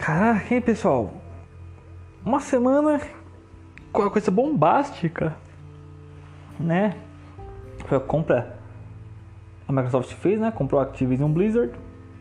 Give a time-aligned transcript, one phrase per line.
[0.00, 1.12] Caraca, hein, pessoal?
[2.24, 2.98] Uma semana
[3.92, 5.36] com uma coisa bombástica,
[6.58, 6.96] né?
[7.84, 8.58] Foi a compra
[9.68, 10.50] a Microsoft fez, né?
[10.50, 11.72] Comprou a Activision Blizzard.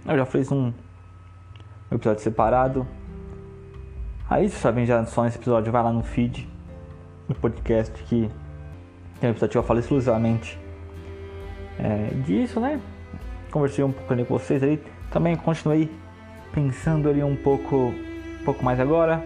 [0.06, 0.74] Eu já fiz um,
[1.90, 2.86] episódio separado.
[4.30, 6.50] Aí, vocês sabem já só nesse episódio, vai lá no feed
[7.30, 8.30] do podcast que
[9.22, 10.60] tem um episódio que eu falo exclusivamente
[11.80, 12.80] é, disso, né?
[13.50, 14.84] Conversei um pouco com vocês aí.
[15.10, 15.90] Também continuei
[16.54, 19.24] pensando ali um pouco, um pouco mais agora.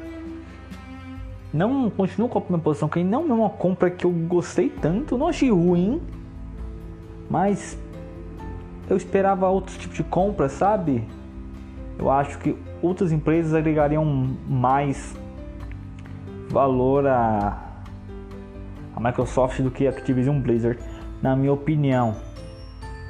[1.53, 5.17] Não continuo com a minha posição que não é uma compra que eu gostei tanto,
[5.17, 6.01] não achei ruim,
[7.29, 7.77] mas
[8.89, 11.03] eu esperava outros tipos de compra, sabe?
[11.97, 14.03] Eu acho que outras empresas agregariam
[14.47, 15.15] mais
[16.49, 17.57] valor a,
[18.95, 20.79] a Microsoft do que a Activision Blizzard,
[21.21, 22.15] na minha opinião.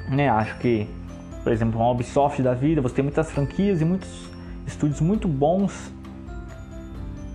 [0.08, 0.28] Né?
[0.28, 0.88] Acho que,
[1.44, 4.30] por exemplo, uma Ubisoft da vida, você tem muitas franquias e muitos
[4.66, 5.92] estúdios muito bons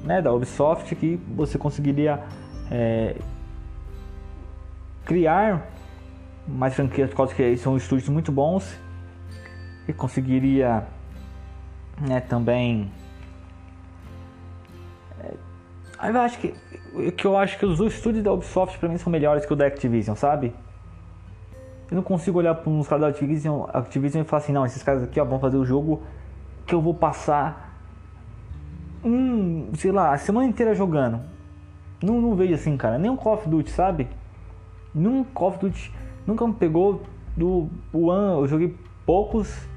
[0.03, 2.20] né, da Ubisoft que você conseguiria
[2.72, 3.16] é,
[5.06, 5.70] criar
[6.48, 8.75] mais franquias, que são estúdios muito bons
[9.88, 10.88] e conseguiria
[12.02, 12.92] né, também
[15.22, 16.55] é, eu acho que
[17.16, 19.67] que eu acho que os estúdios da Ubisoft para mim são melhores que o da
[19.67, 20.55] Activision, sabe?
[21.90, 24.84] Eu não consigo olhar para uns caras da Activision, Activision e falar assim, não, esses
[24.84, 26.04] caras aqui ó, vão fazer o jogo
[26.66, 27.70] que eu vou passar
[29.04, 31.22] um, sei lá, a semana inteira jogando.
[32.02, 32.98] Não, não vejo assim, cara.
[32.98, 34.08] Nem um Call of Duty, sabe?
[34.94, 35.94] Num Call of Duty
[36.28, 37.02] nunca me pegou
[37.36, 39.67] do One, eu joguei poucos.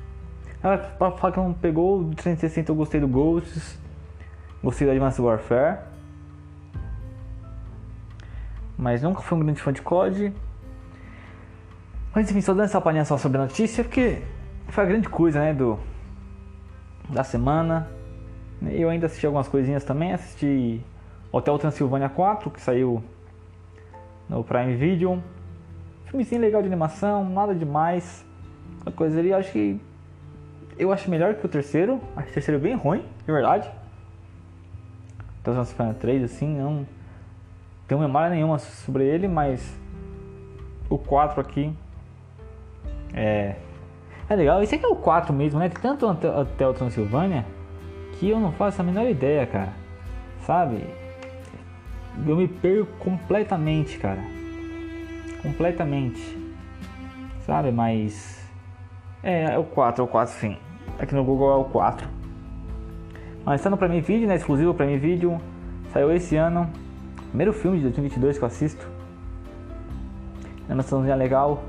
[0.63, 3.79] Ah, falar que não pegou do 360 eu gostei do Ghosts.
[4.63, 5.79] Gostei do Advanced Warfare.
[8.77, 10.33] Mas nunca fui um grande fã de COD.
[12.15, 14.23] Mas enfim, só dando essa palhinha só sobre a notícia, porque
[14.69, 15.79] foi a grande coisa, né, do
[17.09, 17.89] da semana.
[18.71, 20.81] Eu ainda assisti algumas coisinhas também, assisti
[21.33, 23.03] Hotel Transilvânia 4, que saiu
[24.29, 25.23] no Prime Video.
[26.05, 28.25] Filmezinho legal de animação, nada demais.
[28.83, 29.81] Uma coisa ali, acho que
[30.79, 32.01] eu acho melhor que o terceiro.
[32.15, 33.71] Acho o terceiro bem ruim, de verdade.
[35.41, 36.87] Hotel Transilvânia 3, assim, não
[37.89, 39.75] tenho memória nenhuma sobre ele, mas
[40.89, 41.75] o 4 aqui
[43.15, 43.57] é
[44.33, 44.63] é legal.
[44.63, 45.69] Esse aqui é o 4 mesmo, né?
[45.69, 47.45] Tanto Hotel Transilvânia
[48.15, 49.73] que eu não faço a menor ideia, cara.
[50.47, 50.85] Sabe?
[52.27, 54.21] Eu me perco completamente, cara.
[55.43, 56.39] Completamente.
[57.45, 57.71] Sabe?
[57.71, 58.41] Mas.
[59.23, 60.57] É, é o 4, é o 4 sim.
[60.99, 62.09] Aqui no Google é o 4.
[63.45, 64.37] Mas está no Prime Video, né?
[64.37, 65.41] Exclusivo Prime Video.
[65.93, 66.71] Saiu esse ano.
[67.29, 68.89] Primeiro filme de 2022 que eu assisto.
[70.69, 71.63] Animaçãozinha legal.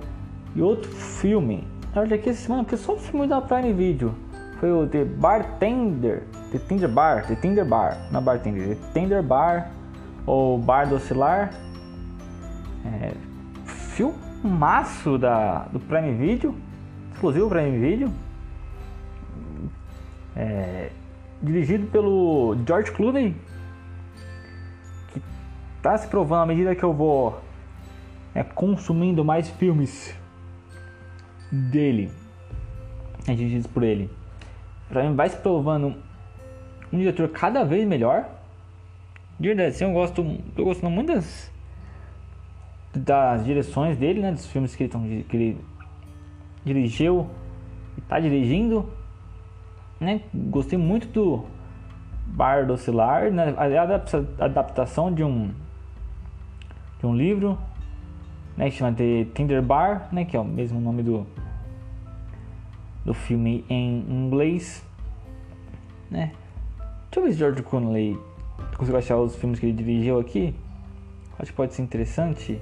[0.55, 1.67] E outro filme.
[1.93, 4.13] Na verdade, aqui essa semana, porque só filme da Prime Video.
[4.59, 6.23] Foi o The Bartender.
[6.51, 9.71] The Tinder Bar, The Tinder Bar, não é Bartender, The Tinder Bar
[10.23, 11.51] ou Bar do Oscilar.
[12.85, 13.13] É,
[13.65, 16.55] filmaço da, do Prime Video,
[17.11, 18.13] exclusivo Prime Video.
[20.35, 20.91] É,
[21.41, 23.35] dirigido pelo George Clooney,
[25.11, 25.21] que
[25.77, 27.41] está se provando à medida que eu vou
[28.35, 30.15] é, consumindo mais filmes
[31.53, 32.09] dele,
[33.27, 34.09] é, dirigidos por ele.
[34.89, 35.95] Pra mim vai se provando
[36.91, 38.27] um diretor cada vez melhor.
[39.39, 40.23] De verdade, assim, eu gosto,
[40.55, 41.51] tô gostando muito das,
[42.95, 44.31] das direções dele, né?
[44.31, 45.57] Dos filmes que ele, que ele
[46.65, 47.29] dirigiu
[47.97, 48.89] e tá dirigindo.
[49.99, 50.21] Né?
[50.33, 51.45] Gostei muito do
[52.25, 53.53] Bar do Oscilar, né?
[53.57, 55.51] a adaptação de um
[56.99, 57.57] de um livro,
[58.55, 58.69] né?
[58.69, 60.25] Que chama The Tinder Bar, né?
[60.25, 61.27] Que é o mesmo nome do
[63.05, 64.85] do filme em inglês,
[66.09, 66.31] né?
[67.05, 68.17] Deixa eu ver se George Clooney
[68.77, 70.55] consigo achar os filmes que ele dirigiu aqui.
[71.37, 72.59] Acho que pode ser interessante.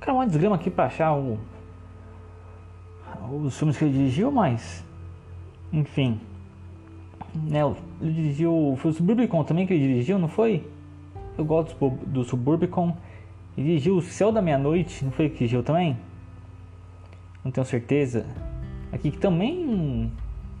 [0.00, 1.38] Cara, uma desgrama aqui pra achar o,
[3.42, 4.84] os filmes que ele dirigiu, mas.
[5.72, 6.20] Enfim.
[7.34, 7.60] Né,
[8.00, 8.74] ele dirigiu.
[8.78, 10.66] Foi o Suburbicon também que ele dirigiu, não foi?
[11.36, 12.96] Eu gosto do, Suburbicon.
[13.56, 15.96] Ele dirigiu O Céu da Meia-Noite, não foi que dirigiu também?
[17.44, 18.24] Não tenho certeza.
[18.90, 20.10] Aqui que também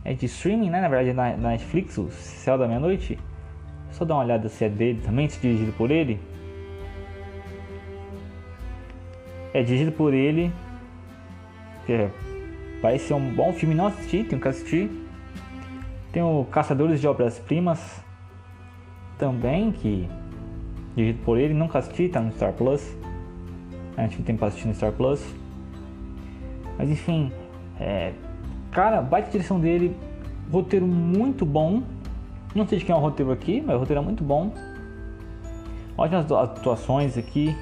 [0.04, 0.80] é de streaming, né?
[0.82, 3.18] Na verdade, é na, Netflix, o Céu da Meia-Noite.
[3.90, 6.20] Só dar uma olhada se é dele também, se é dirigido por ele.
[9.54, 10.52] É dirigido por ele.
[11.88, 12.10] É,
[12.82, 13.74] vai ser um bom filme.
[13.74, 14.90] Não assisti, tenho que assistir.
[16.12, 18.04] Tem o Caçadores de Obras-Primas
[19.16, 20.08] também, que
[20.94, 21.54] dirigido por ele.
[21.54, 22.94] Nunca assisti, tá no Star Plus.
[23.96, 25.24] A gente tem pra assistir no Star Plus.
[26.78, 27.32] Mas enfim,
[27.78, 28.12] é,
[28.74, 29.96] Cara, baita direção dele,
[30.50, 31.84] roteiro muito bom.
[32.56, 34.52] Não sei de quem é o roteiro aqui, mas o roteiro é muito bom.
[35.96, 37.56] Ótimas atuações aqui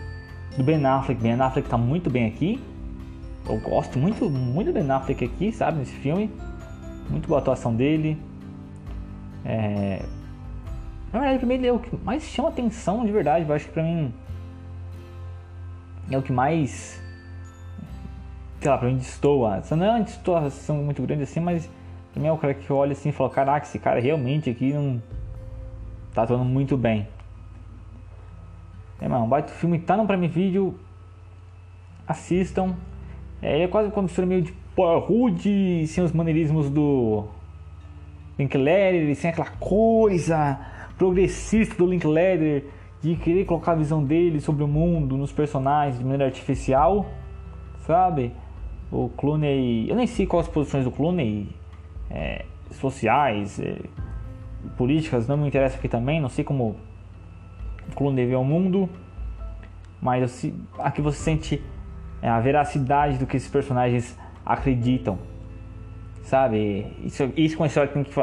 [0.56, 1.20] do Ben Affleck.
[1.20, 2.59] Ben Affleck tá muito bem aqui.
[3.47, 6.31] Eu gosto muito, muito do Ben Affleck aqui, sabe, nesse filme.
[7.11, 8.17] Muito boa atuação dele.
[9.44, 10.03] É...
[11.12, 13.47] Na verdade, pra mim é o que mais chama atenção de verdade.
[13.47, 14.15] Eu acho que pra mim
[16.11, 17.01] é o que mais.
[18.62, 19.56] Sei lá, pra mim destoa.
[19.56, 21.69] Essa não é uma distorção muito grande assim, mas
[22.12, 24.73] pra mim é o cara que olha assim e fala: Caraca, esse cara realmente aqui
[24.73, 25.03] não
[26.14, 27.09] tá atuando muito bem.
[29.00, 30.79] É, mano, baita filme tá no Prime Video.
[32.06, 32.76] Assistam.
[33.43, 37.25] É, ele é quase uma mistura meio de rude, sem os maneirismos do
[38.38, 40.61] Linklater, sem aquela coisa
[40.97, 42.65] progressista do Linklater
[43.03, 47.06] de querer colocar a visão dele sobre o mundo, nos personagens de maneira artificial,
[47.85, 48.32] sabe?
[48.93, 51.49] O Clooney, eu nem sei quais as posições do Clooney,
[52.11, 53.79] é, sociais, é,
[54.77, 56.77] políticas, não me interessa aqui também, não sei como
[57.91, 58.87] o Clooney vê o mundo,
[60.00, 61.62] mas eu, aqui você sente
[62.21, 65.19] é, a veracidade do que esses personagens acreditam,
[66.23, 66.87] sabe?
[67.03, 68.15] Isso, isso com a história tem que,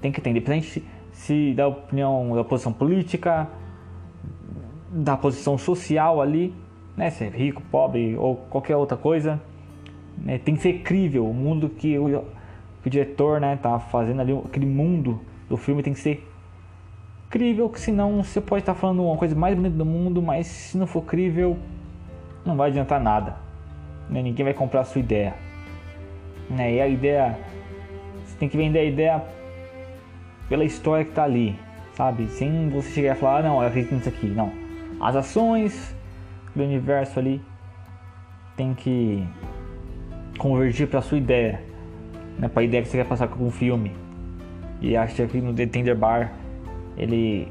[0.00, 0.82] tem que entender, independente
[1.12, 3.46] se, da opinião, da posição política,
[4.90, 6.54] da posição social ali,
[6.96, 7.10] né?
[7.10, 9.38] Se é rico, pobre ou qualquer outra coisa,
[10.18, 10.38] né?
[10.38, 11.28] tem que ser crível.
[11.28, 12.24] O mundo que o,
[12.82, 16.28] que o diretor, né, tá fazendo ali, aquele mundo do filme tem que ser
[17.30, 20.78] crível, que senão você pode estar falando uma coisa mais bonita do mundo, mas se
[20.78, 21.58] não for crível,
[22.44, 23.36] não vai adiantar nada.
[24.08, 24.22] Né?
[24.22, 25.34] Ninguém vai comprar a sua ideia.
[26.48, 26.74] Né?
[26.74, 27.38] E a ideia,
[28.24, 29.24] você tem que vender a ideia
[30.48, 31.58] pela história que está ali,
[31.94, 32.28] sabe?
[32.28, 34.26] Sem você chegar e falar, ah, não, eu acredito nisso aqui.
[34.26, 34.52] Não.
[35.00, 35.96] As ações
[36.54, 37.42] do universo ali
[38.56, 39.26] tem que
[40.38, 41.62] convergir para sua ideia,
[42.38, 42.48] né?
[42.48, 43.92] para a ideia que você quer passar com o filme.
[44.80, 46.32] E acho que no The Tender Bar
[46.96, 47.48] ele,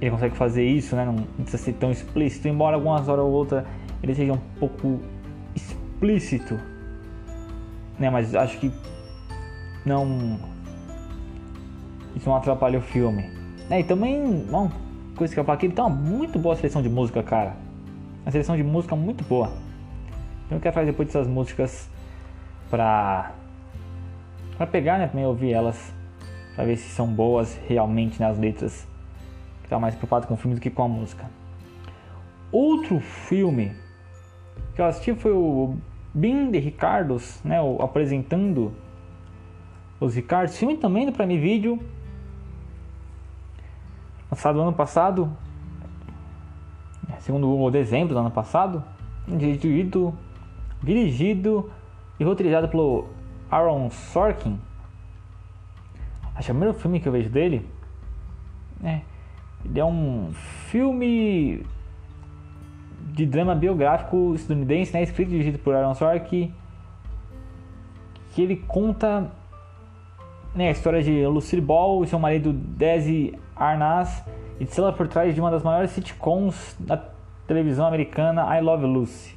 [0.00, 1.04] ele consegue fazer isso, né?
[1.04, 3.64] Não precisa ser tão explícito, embora algumas horas ou outra
[4.02, 5.00] ele seja um pouco
[5.54, 6.58] explícito,
[7.98, 8.10] né?
[8.10, 8.72] Mas acho que
[9.84, 10.38] não
[12.16, 13.30] isso não atrapalha o filme.
[13.68, 14.70] É, e também, bom,
[15.16, 17.54] coisa que eu falo aqui, ele tem uma muito boa seleção de música, cara.
[18.24, 19.52] Uma seleção de música muito boa.
[20.46, 21.88] Então eu quero fazer depois dessas músicas
[22.70, 23.32] pra
[24.70, 25.06] pegar, né?
[25.06, 25.94] Pra ouvir elas
[26.56, 28.88] para ver se são boas realmente nas letras.
[29.62, 31.28] Que tá mais preocupado com o filme do que com a música.
[32.50, 33.76] Outro filme
[34.74, 35.76] que eu assisti foi o
[36.14, 38.72] Bim de Ricardos, né, o, apresentando
[40.00, 40.56] os Ricardos.
[40.56, 41.78] Filme também do Prime Video.
[44.30, 45.30] Lançado ano passado,
[47.20, 48.82] segundo o dezembro do ano passado.
[49.28, 50.14] Dirigido,
[50.82, 51.70] dirigido
[52.18, 53.06] e roteirizado pelo
[53.50, 54.58] Aaron Sorkin.
[56.34, 57.66] Acho que é o primeiro filme que eu vejo dele.
[58.82, 59.00] É,
[59.64, 60.32] ele é um
[60.68, 61.64] filme
[63.12, 66.52] de drama biográfico estadunidense, né, escrito e dirigido por Aaron Sorkin,
[68.32, 69.30] que ele conta
[70.54, 74.22] né, a história de Lucille Ball e seu marido Desi Arnaz
[74.60, 77.02] e de ela por trás de uma das maiores sitcoms da
[77.46, 79.35] televisão americana, I Love Lucy.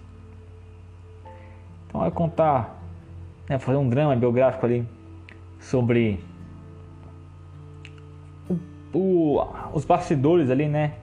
[2.00, 2.82] Vai contar,
[3.50, 4.88] né, fazer um drama biográfico ali
[5.60, 6.24] sobre
[8.94, 10.94] o, os bastidores ali, né?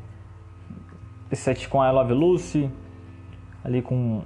[1.30, 2.70] Esse set com a I Love Lucy,
[3.62, 4.22] ali com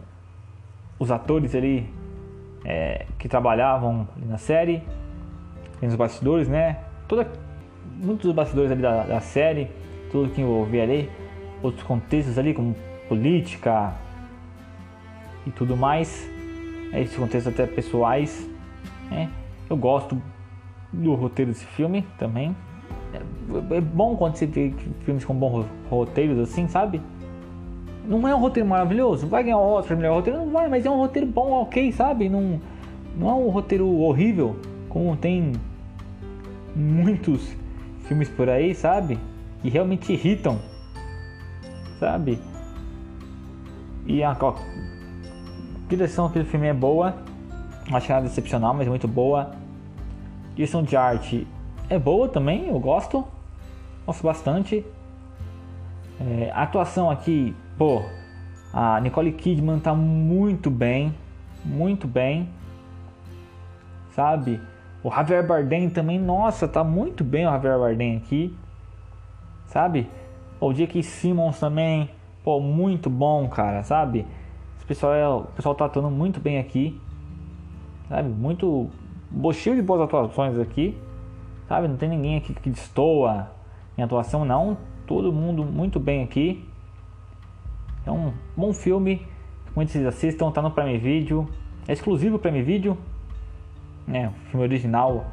[0.96, 1.92] os atores ali
[2.64, 4.80] é, que trabalhavam na série,
[5.82, 6.84] nos bastidores, né?
[7.08, 7.28] Toda,
[7.96, 9.68] muitos dos bastidores ali da, da série,
[10.12, 11.10] tudo que envolvia ali,
[11.64, 12.76] outros contextos ali, como
[13.08, 13.92] política
[15.44, 16.38] e tudo mais?
[16.92, 18.48] Esses contextos até pessoais,
[19.10, 19.30] né?
[19.68, 20.20] Eu gosto
[20.92, 22.54] do roteiro desse filme também,
[23.12, 24.72] é, é bom quando você vê
[25.04, 27.00] filmes com bons roteiros assim, sabe?
[28.06, 30.90] Não é um roteiro maravilhoso, vai ganhar o Oscar melhor roteiro, não vai, mas é
[30.90, 32.28] um roteiro bom, ok, sabe?
[32.28, 32.60] Não,
[33.16, 34.56] não é um roteiro horrível,
[34.88, 35.52] como tem
[36.74, 37.54] muitos
[38.06, 39.18] filmes por aí, sabe?
[39.62, 40.58] Que realmente irritam,
[41.98, 42.38] sabe?
[44.06, 44.34] E a,
[45.90, 47.16] direção do filme é boa,
[47.92, 49.50] acho que é nada excepcional, mas muito boa.
[50.54, 51.46] Direção de arte
[51.88, 53.24] é boa também, eu gosto.
[54.06, 54.84] Gosto bastante.
[56.20, 58.02] É, atuação aqui, pô,
[58.72, 61.14] a Nicole Kidman tá muito bem,
[61.64, 62.48] muito bem,
[64.14, 64.60] sabe?
[65.02, 68.56] O Javier Bardem também, nossa, tá muito bem o Javier Bardem aqui,
[69.66, 70.08] sabe?
[70.60, 71.02] O J.K.
[71.02, 72.10] Simmons também,
[72.44, 74.26] pô, muito bom, cara, sabe?
[74.90, 77.00] O pessoal, é, o pessoal tá atuando muito bem aqui,
[78.08, 78.28] sabe?
[78.28, 78.90] Muito,
[79.52, 80.98] cheio de boas atuações aqui.
[81.68, 81.86] sabe?
[81.86, 83.52] Não tem ninguém aqui que destoa
[83.96, 84.76] em atuação, não.
[85.06, 86.68] Todo mundo muito bem aqui.
[88.04, 89.24] É um bom filme.
[89.76, 91.48] Muitos vocês assistam, tá no Prime Video.
[91.86, 92.98] É exclusivo Prime Video.
[94.08, 94.34] Né?
[94.46, 95.24] Filme original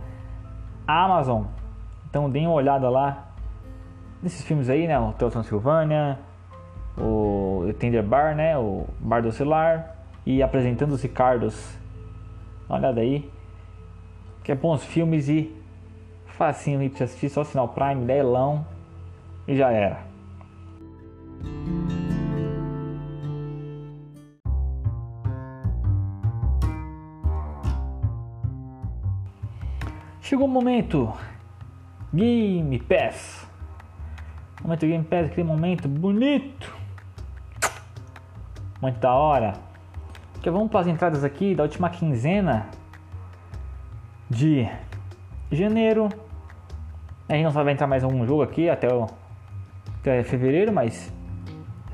[0.86, 1.46] Amazon.
[2.08, 3.32] Então deem uma olhada lá
[4.22, 5.00] nesses filmes aí, né?
[5.00, 6.20] O Hotel Transilvânia,
[6.98, 8.58] o Tender Bar, né?
[8.58, 11.78] O Bar do Celular e apresentando os Ricardos.
[12.68, 13.30] Dá uma olhada aí.
[14.44, 15.54] Que é bons filmes e
[16.26, 18.66] facinho aí pra assistir, só sinal Prime, leilão
[19.48, 20.06] e já era.
[30.22, 31.14] Chegou o momento
[32.14, 33.48] Game Pass.
[34.62, 36.77] Momento Game Pass, aquele momento bonito.
[38.82, 39.54] Muito da hora.
[40.42, 42.68] Que vamos para as entradas aqui da última quinzena
[44.30, 44.68] de
[45.52, 46.10] janeiro.
[47.28, 49.08] A gente não sabe vai entrar mais algum jogo aqui até, o,
[50.00, 51.12] até fevereiro, mas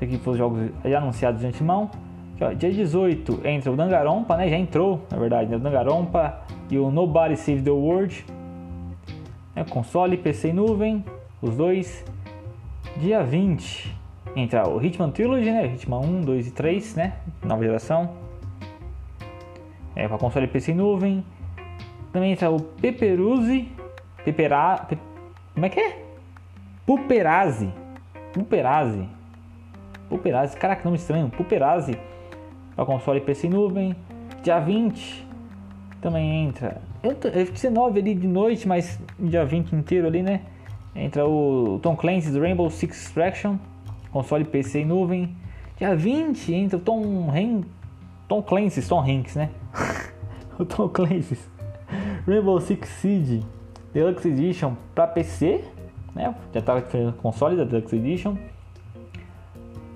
[0.00, 1.90] aqui foram os jogos já anunciados de antemão.
[2.34, 4.48] Aqui, ó, dia 18 entra o Dangarompa, né?
[4.48, 5.56] Já entrou, na verdade, né?
[5.56, 8.26] o Dangarompa e o Nobody Save the World.
[9.56, 11.04] É, console, PC e nuvem,
[11.40, 12.04] os dois.
[12.98, 14.03] Dia 20
[14.36, 15.66] entra o Hitman Trilogy, né?
[15.66, 17.14] Hitman 1, 2 e 3, né?
[17.42, 18.10] Nova geração.
[19.96, 21.24] É, para console, PC nuvem.
[22.12, 23.68] Também entra o Peperuzzi.
[24.24, 24.78] Pepera...
[24.88, 24.98] Pe...
[25.54, 26.04] Como é que é?
[26.86, 27.70] Puperazzi.
[28.32, 29.08] Puperazzi.
[30.08, 30.56] Puperazzi.
[30.56, 31.28] Caraca, nome estranho.
[31.30, 31.96] Puperazzi.
[32.74, 33.94] Para console, PC nuvem.
[34.42, 35.26] Dia 20
[36.00, 36.82] também entra.
[37.02, 40.42] Eu, eu 19 ali de noite, mas dia 20 inteiro ali, né?
[40.94, 43.56] Entra o Tom Clancy's Rainbow Six Extraction,
[44.14, 45.36] console PC e nuvem.
[45.76, 47.68] Dia 20 entra o Tom, Hanks,
[48.28, 49.50] Tom Clancy's, Tom Hanks, né?
[50.56, 51.50] o Tom Clancy's
[52.24, 53.42] Rainbow Six Siege
[53.92, 55.64] Deluxe Edition para PC,
[56.14, 56.32] né?
[56.52, 58.36] Já estava diferente console da Deluxe Edition.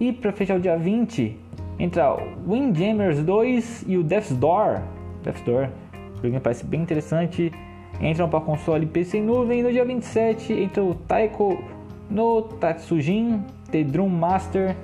[0.01, 1.39] E para fechar o dia 20,
[1.79, 4.83] entra o Windjammers 2 e o Death's Door.
[5.23, 5.69] Death's Door
[6.19, 7.53] o jogo parece bem interessante.
[8.01, 9.63] Entram para console PC em nuvem.
[9.63, 11.63] No dia 27 entra o Taiko
[12.11, 14.77] no Tatsujin The Drum Master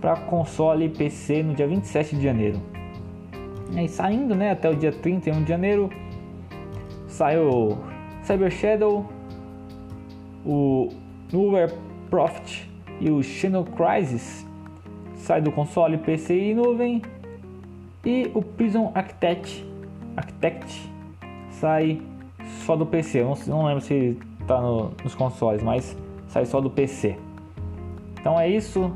[0.00, 2.60] para console PC no dia 27 de janeiro.
[3.70, 5.90] E saindo né, até o dia 31 de janeiro,
[7.08, 7.78] saiu
[8.22, 9.06] Cyber Shadow,
[10.44, 10.90] o
[11.32, 11.72] Nowhere
[12.10, 14.46] Profit e o Channel Crisis
[15.16, 17.02] sai do console PC e nuvem
[18.04, 19.66] e o Prison Architect
[20.16, 20.90] Architect
[21.50, 22.00] sai
[22.64, 23.22] só do PC.
[23.22, 25.96] Não, não lembro se está no, nos consoles, mas
[26.28, 27.16] sai só do PC.
[28.26, 28.92] Então é isso.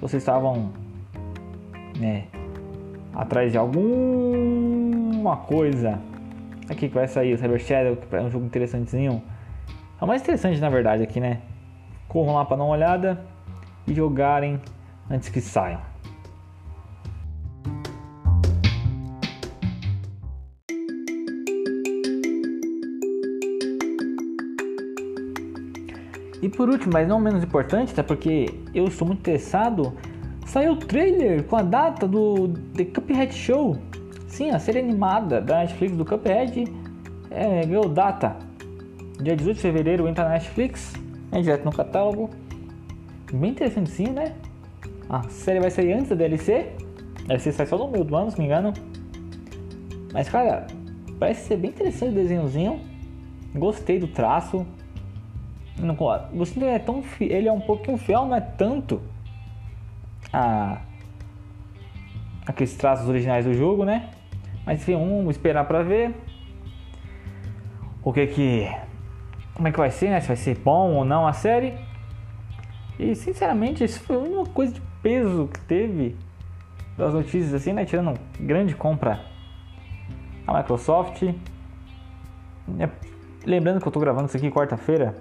[0.00, 0.72] Vocês estavam
[2.00, 2.24] né,
[3.14, 6.00] atrás de alguma coisa
[6.68, 9.22] aqui que vai sair o Cyber Shadow, que é um jogo interessantezinho.
[10.00, 11.42] É o mais interessante na verdade aqui, né?
[12.08, 13.24] Corram lá para dar uma olhada
[13.86, 14.60] e jogarem
[15.08, 15.80] antes que saiam.
[26.46, 29.92] E por último, mas não menos importante, até porque eu estou muito interessado,
[30.46, 33.76] saiu o trailer com a data do The Cuphead Show.
[34.28, 36.72] Sim, a série animada da Netflix do Cuphead
[37.32, 38.36] é, ganhou data.
[39.20, 40.92] Dia 18 de fevereiro entra na Netflix,
[41.32, 42.30] é direto no catálogo.
[43.32, 44.32] Bem interessantezinho, né?
[45.08, 46.68] A série vai sair antes da DLC.
[47.24, 48.72] A DLC sai só no meio do ano, se não me engano.
[50.12, 50.68] Mas, cara,
[51.18, 52.78] parece ser bem interessante o desenhozinho.
[53.52, 54.64] Gostei do traço.
[55.78, 55.94] Não,
[56.68, 59.02] é tão ele é um pouquinho fiel, não é tanto
[60.32, 60.80] a
[62.46, 64.10] aqueles traços originais do jogo, né?
[64.64, 66.14] Mas enfim, vamos esperar para ver
[68.02, 68.70] o que que
[69.54, 70.20] como é que vai ser, né?
[70.20, 71.74] Se vai ser bom ou não a série.
[72.98, 76.16] E sinceramente, isso foi uma coisa de peso que teve
[76.96, 77.84] das notícias assim, né?
[77.84, 79.20] Tirando grande compra
[80.46, 81.22] a Microsoft.
[82.78, 82.88] É,
[83.44, 85.14] lembrando que eu tô gravando isso aqui quarta-feira.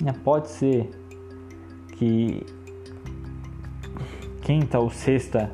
[0.00, 0.90] Né, pode ser
[1.94, 2.44] que
[4.42, 5.50] quinta ou sexta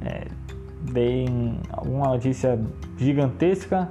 [0.00, 0.28] é,
[0.80, 2.58] deem alguma notícia
[2.96, 3.90] gigantesca,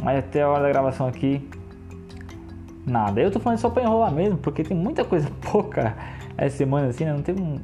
[0.00, 1.48] mas até a hora da gravação aqui
[2.86, 3.20] nada.
[3.20, 5.96] Eu tô falando só para enrolar mesmo, porque tem muita coisa pouca
[6.36, 7.12] essa semana assim, né?
[7.12, 7.60] não tem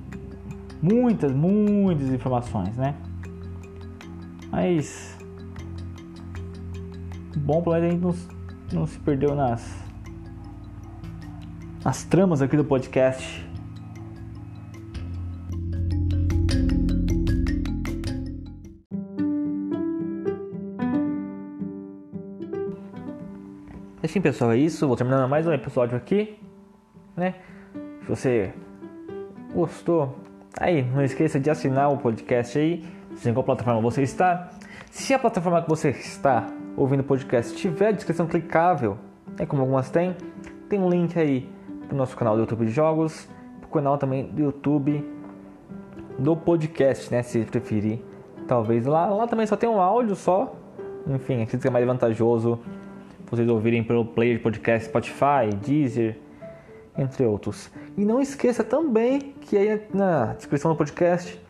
[0.82, 2.94] muitas, muitas informações, né?
[4.50, 5.16] Mas
[7.36, 8.02] bom pelo menos a gente
[8.72, 9.85] não, não se perdeu nas
[11.86, 13.48] as tramas aqui do podcast.
[24.02, 24.84] Assim, pessoal, é isso.
[24.88, 26.36] Vou terminando mais um episódio aqui,
[27.16, 27.36] né?
[28.00, 28.52] Se você
[29.54, 30.18] gostou,
[30.58, 32.84] aí não esqueça de assinar o podcast aí,
[33.24, 34.50] em qual plataforma você está.
[34.90, 38.98] Se a plataforma que você está ouvindo o podcast tiver descrição clicável,
[39.38, 40.16] é como algumas têm,
[40.68, 41.54] tem um link aí
[41.86, 43.28] para o nosso canal do YouTube de jogos,
[43.60, 45.04] para o canal também do YouTube
[46.18, 47.22] do podcast, né?
[47.22, 48.00] Se preferir,
[48.46, 50.54] talvez lá, lá também só tem um áudio só.
[51.06, 52.58] Enfim, acredito que é mais vantajoso
[53.30, 56.16] vocês ouvirem pelo player de podcast Spotify, Deezer,
[56.96, 57.70] entre outros.
[57.96, 61.40] E não esqueça também que aí na descrição do podcast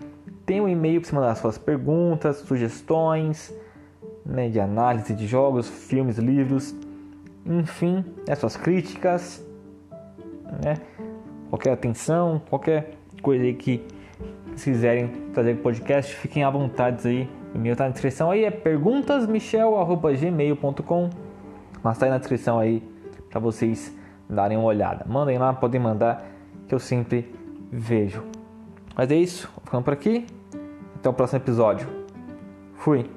[0.44, 3.52] tem um e-mail para você mandar suas perguntas, sugestões
[4.26, 6.74] né, de análise de jogos, filmes, livros,
[7.44, 9.44] enfim, né, suas críticas,
[10.64, 10.76] né,
[11.50, 13.84] qualquer atenção, qualquer coisa aí que
[14.54, 17.28] se quiserem trazer para o podcast, fiquem à vontade aí.
[17.54, 21.10] O e-mail está na descrição aí, é perguntasmichel.gmail.com
[21.86, 22.82] mas tá aí na descrição aí
[23.30, 23.96] para vocês
[24.28, 25.04] darem uma olhada.
[25.06, 26.26] Mandem lá, podem mandar,
[26.66, 27.32] que eu sempre
[27.70, 28.24] vejo.
[28.96, 30.26] Mas é isso, ficando por aqui.
[30.96, 31.88] Até o próximo episódio.
[32.74, 33.15] Fui.